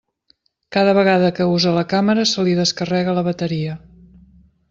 Cada 0.75 0.93
vegada 0.99 1.29
que 1.39 1.45
usa 1.57 1.73
la 1.75 1.83
càmera 1.91 2.25
se 2.31 2.47
li 2.47 2.57
descarrega 2.63 3.17
la 3.19 3.27
bateria. 3.31 3.79